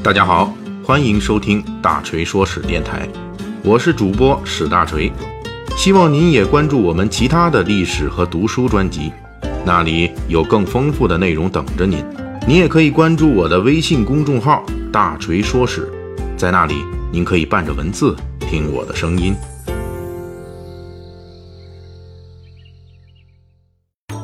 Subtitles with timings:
[0.00, 0.54] 大家好，
[0.84, 3.06] 欢迎收听大锤说史电台，
[3.64, 5.12] 我是主播史大锤，
[5.76, 9.12] 希望您也关注我们其他的历史和读书专辑，
[9.66, 12.02] 那里有更丰富的内容等着您。
[12.46, 15.92] 您也可以关注我的微信公众号“大锤说史”，
[16.38, 16.76] 在那里
[17.12, 19.34] 您可以伴着文字听我的声音。《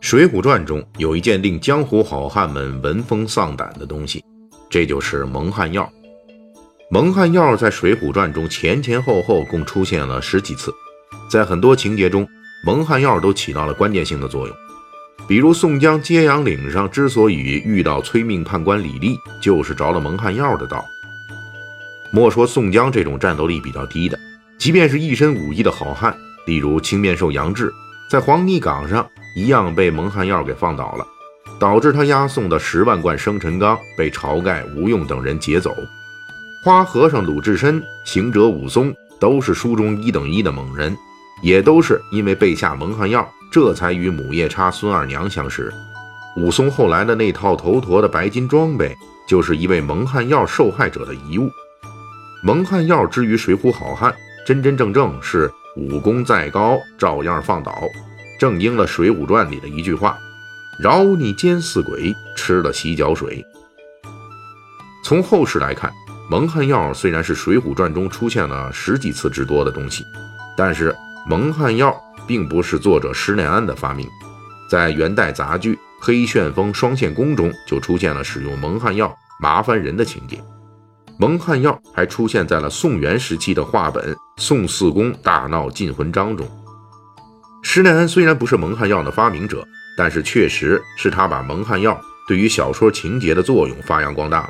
[0.00, 4.24] 水浒传》中有一件令江湖好汉们闻风丧胆的东西，
[4.70, 5.90] 这就是蒙汗药。
[6.90, 10.72] 蒙汗药在《水浒传》中前前后后共出现了十几次，
[11.28, 12.26] 在很多情节中，
[12.64, 14.56] 蒙汗药都起到了关键性的作用。
[15.28, 20.84] 比如宋江揭阳岭上之所以遇到催命判官李立，就是着了蒙汗药的道。
[22.12, 24.18] 莫说宋江这种战斗力比较低的，
[24.58, 26.16] 即便是一身武艺的好汉，
[26.46, 27.72] 例如青面兽杨志，
[28.10, 29.06] 在黄泥岗上。
[29.36, 31.06] 一样被蒙汗药给放倒了，
[31.60, 35.76] 导致他押送的十万贯生辰纲被晁盖、吴用等人劫走。
[36.64, 40.96] 花和尚鲁智深、行者武松都是书中一等一的猛人，
[41.42, 45.70] 也都是因为被下蒙汗药，这才与母夜叉孙二娘相识。
[46.36, 48.96] 武松后来的那套头陀的白金装备，
[49.28, 51.50] 就是一位蒙汗药受害者的遗物。
[52.42, 54.14] 蒙汗药之于水浒好汉，
[54.46, 57.74] 真真正正是武功再高，照样放倒。
[58.38, 60.18] 正应了《水浒传》里的一句话
[60.80, 63.44] ：“饶你奸似鬼，吃了洗脚水。”
[65.04, 65.92] 从后世来看，
[66.30, 70.04] 蒙汗药虽然是《水浒传》中出现了十几次之多的东西，
[70.56, 70.94] 但是
[71.28, 71.94] 蒙汗药
[72.26, 74.06] 并不是作者施耐庵的发明。
[74.70, 80.42] 在元代杂剧《黑旋风双线功》中就出现了使用蒙汗药麻烦人的情节。
[81.18, 86.48] 蒙汗药还出现在了宋元时期的话本《宋四公大闹禁魂章》中。
[87.62, 94.48] 施耐庵虽然不是蒙汗药的发明者，但是确实是他把蒙汗药对于小说情节的作用发扬光大了。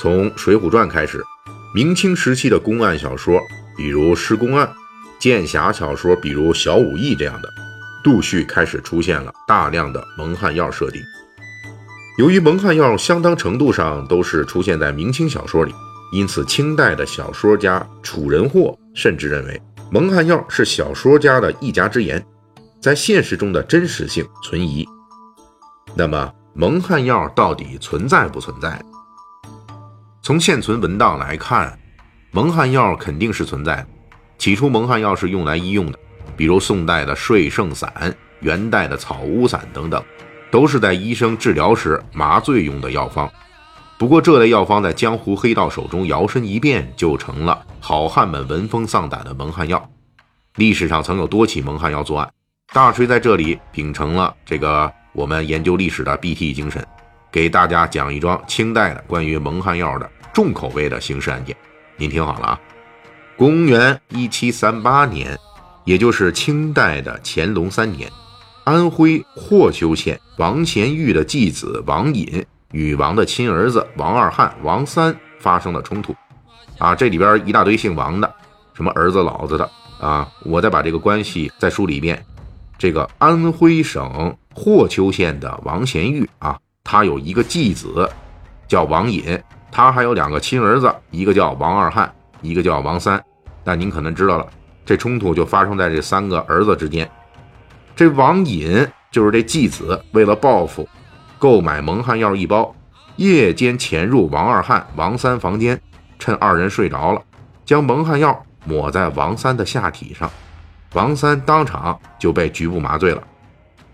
[0.00, 1.22] 从《水浒传》开始，
[1.74, 3.40] 明清时期的公案小说，
[3.76, 4.66] 比如《施公案》，
[5.18, 7.48] 剑侠小说，比如《小武义》这样的，
[8.04, 11.02] 陆续开始出现了大量的蒙汗药设定。
[12.16, 15.74] 由于蒙汗药相当程度上都是出现在明清小说里，
[16.12, 19.60] 因此清代的小说家楚人霍甚至认为
[19.90, 22.24] 蒙汗药是小说家的一家之言。
[22.80, 24.86] 在现实中的真实性存疑。
[25.94, 28.80] 那么，蒙汗药到底存在不存在？
[30.22, 31.78] 从现存文档来看，
[32.30, 33.86] 蒙汗药肯定是存在的。
[34.36, 35.98] 起初，蒙汗药是用来医用的，
[36.36, 40.02] 比如宋代的睡圣散、元代的草乌散等等，
[40.50, 43.28] 都是在医生治疗时麻醉用的药方。
[43.98, 49.90] 不过，这类药方在江湖黑道手中摇身一变，就成了好汉们闻风丧胆的蒙汗药。
[50.54, 52.30] 历史上曾有多起蒙汗药作案。
[52.74, 56.86] 大锤在这里秉承了这个我们研究历史的 BT 精神，
[57.32, 61.56] 给大家讲一桩清代的关于蒙汗药的重口味的刑事案件。
[61.96, 62.60] 您听好了啊，
[63.38, 65.36] 公元一七三八年，
[65.84, 68.12] 也就是清代的乾隆三年，
[68.64, 76.14] 安徽霍邱县王贤玉的继子王隐与王的亲儿子王二汉、王三发生了冲突。
[76.76, 78.34] 啊，这里边一大堆姓王的，
[78.74, 79.68] 什么儿子、老子的
[79.98, 82.22] 啊，我再把这个关系再梳理一遍。
[82.78, 88.08] 这个安徽省霍邱县的王贤玉啊，他有一个继子
[88.68, 89.36] 叫王隐，
[89.72, 93.20] 他还有两个亲儿子，一个叫王二汉，一个叫王三。
[93.64, 94.46] 那您可能知道了，
[94.86, 97.10] 这冲突就发生在这三个儿子之间。
[97.96, 100.88] 这王隐就是这继子，为了报复，
[101.36, 102.72] 购买蒙汗药一包，
[103.16, 105.80] 夜间潜入王二汉、王三房间，
[106.20, 107.20] 趁二人睡着了，
[107.64, 110.30] 将蒙汗药抹在王三的下体上。
[110.94, 113.22] 王三当场就被局部麻醉了，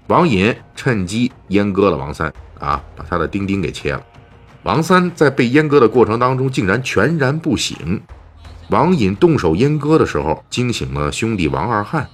[0.06, 4.02] 王隐趁机阉割了王三啊，把他的丁丁给切了。
[4.62, 8.00] 王三在被阉割的过程当中竟然全然不醒。
[8.70, 12.08] 王隐动手阉割的时候惊醒了兄弟王二汉，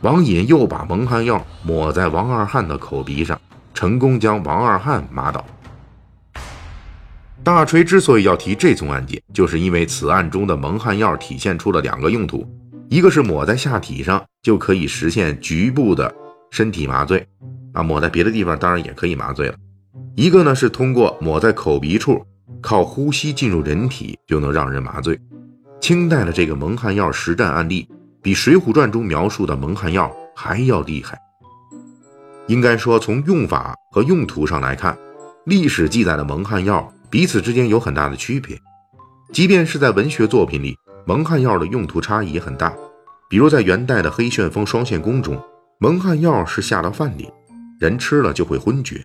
[0.00, 3.38] 王隐又把蒙汗药抹在王二汉的口鼻上，
[3.74, 5.44] 成功将王二汉麻倒。
[7.44, 12.44] 大锤之所以要提这宗案件，就是因为此案中的蒙汗药体现出了两个用途。
[12.88, 16.14] 一个是抹在下体上就可以实现局部的
[16.50, 17.26] 身体麻醉，
[17.72, 19.56] 啊，抹在别的地方当然也可以麻醉了。
[20.14, 22.24] 一个呢是通过抹在口鼻处，
[22.62, 25.18] 靠呼吸进入人体就能让人麻醉。
[25.80, 27.88] 清代的这个蒙汗药实战案例，
[28.22, 31.18] 比《水浒传》中描述的蒙汗药还要厉害。
[32.46, 34.96] 应该说，从用法和用途上来看，
[35.44, 38.56] 历史记载的蒙汗药彼此之间有很大的区别，
[39.32, 40.76] 即便是在文学作品里。
[41.08, 42.74] 蒙汗药的用途差异也很大，
[43.30, 45.40] 比如在元代的《黑旋风双线功》中，
[45.78, 47.30] 蒙汗药是下到饭里，
[47.78, 48.96] 人吃了就会昏厥；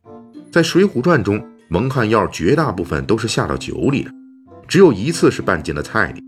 [0.52, 1.40] 在《水浒传》中，
[1.70, 4.12] 蒙汗药绝大部分都是下到酒里的，
[4.68, 6.24] 只有一次是拌进了菜里。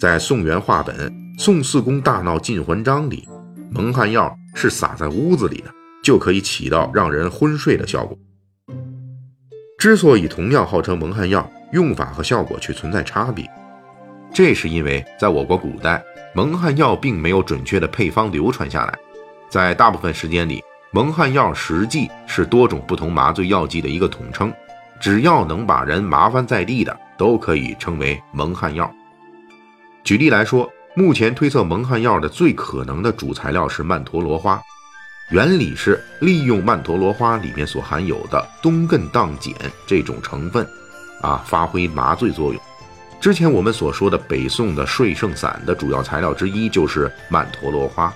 [0.00, 0.96] 在宋元话本
[1.38, 3.28] 《宋四公大闹禁魂章》里，
[3.70, 5.70] 蒙汗药是撒在屋子里的，
[6.02, 8.16] 就可以起到让人昏睡的效果。
[9.78, 13.46] 之所以同样号称蒙汗药，用法和效果却存在差别，
[14.34, 16.02] 这是因为在我国古代，
[16.34, 18.98] 蒙汗药并没有准确的配方流传下来，
[19.50, 24.50] 在大部分时间里，蒙汗药实际是多种不同麻醉药剂的一个统称，
[24.98, 28.90] 只要能把人麻翻在地的，都可以称为蒙汗药。
[30.02, 34.60] 举例来说，目前推测蒙汗药的最可能的主材料是曼陀罗花，
[35.30, 40.66] 原理是利用曼陀罗花里面所含有的东艮萪碱这种成分，
[41.20, 42.62] 啊，发挥麻醉作用。
[43.22, 48.12] 之前我们所说的北宋的睡圣散的主要材料之一就是曼陀罗花。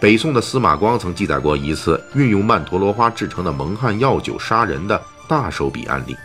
[0.00, 4.98] 北宋的司马光曾记载过一次运用曼陀罗花制成的蒙汗药酒杀人的
[5.28, 6.16] 大手笔案例。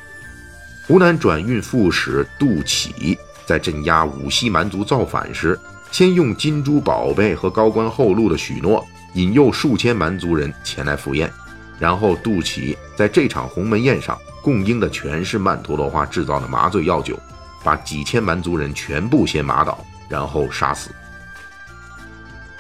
[0.87, 3.17] 湖南转运副使杜启。
[3.45, 5.59] 在镇压五溪蛮族造反时，
[5.91, 8.83] 先用金珠宝贝和高官厚禄的许诺，
[9.15, 11.29] 引诱数千蛮族人前来赴宴，
[11.77, 17.19] 然后杜启在这场鸿门宴上供应的全是曼陀罗花制造的麻醉药酒，
[17.65, 20.91] 把几千蛮族人全部先麻倒，然后杀死。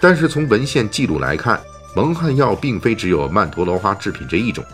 [0.01, 1.61] 但是从文献记录来看，
[1.95, 4.65] 蒙汗药并非只有曼陀罗花制品这一种，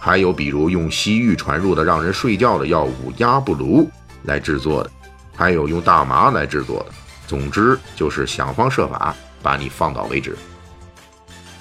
[0.00, 3.88] 还有比如用西域传入的让人睡觉的药物鸭不卢
[4.24, 4.90] 来制作的。
[5.36, 6.86] 还有用大麻来制作的，
[7.26, 10.34] 总之就是想方设法把你放倒为止。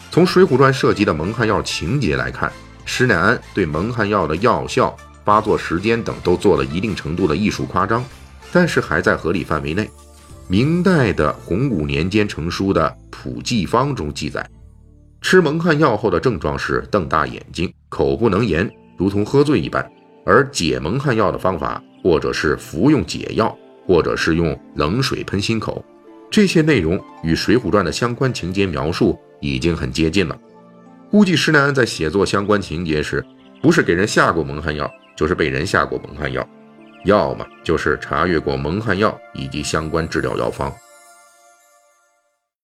[0.10, 2.50] 从《水浒传》涉及的蒙汗药情节来看，
[2.86, 8.01] 施耐庵对蒙汗药的药效、发作时间等都做了一定程度的艺术夸张，
[8.54, 9.89] 但是还在合理范围内。
[10.48, 14.50] 明代的洪武年间成书的《普济方》中记载，
[15.19, 19.86] 吃蒙汗药后的症状是瞪大眼睛、口不能言，如同喝醉一般。
[20.25, 23.54] 而解蒙汗药的方法，或者是服用解药。
[23.88, 25.86] 或者是用冷水喷心口，
[26.31, 30.36] 这些内容与《水浒传》的相关情节描述已经很接近了。
[31.12, 33.24] 估计施耐庵在写作相关情节时，
[33.62, 36.48] 不是给人下过蒙汗药，就是被人下过蒙汗药，
[37.06, 40.74] 要么就是查阅过蒙汗药以及相关治疗药方。